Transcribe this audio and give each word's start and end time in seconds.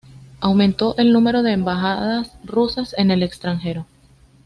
Aumentó 0.39 0.95
el 0.97 1.13
número 1.13 1.43
de 1.43 1.51
embajadas 1.51 2.35
rusas 2.43 2.95
en 2.97 3.11
el 3.11 3.21
extranjero. 3.21 3.85